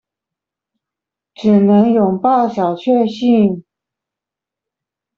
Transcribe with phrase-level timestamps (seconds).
[1.35, 3.63] 只能擁抱小卻幸